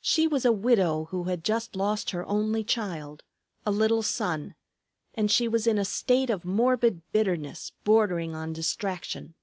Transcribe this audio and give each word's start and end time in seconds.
She 0.00 0.26
was 0.26 0.46
a 0.46 0.50
widow 0.50 1.08
who 1.10 1.24
had 1.24 1.44
just 1.44 1.76
lost 1.76 2.08
her 2.12 2.24
only 2.24 2.64
child, 2.64 3.22
a 3.66 3.70
little 3.70 4.02
son, 4.02 4.54
and 5.12 5.30
she 5.30 5.46
was 5.46 5.66
in 5.66 5.76
a 5.76 5.84
state 5.84 6.30
of 6.30 6.42
morbid 6.42 7.02
bitterness 7.12 7.72
bordering 7.84 8.34
on 8.34 8.54
distraction. 8.54 9.34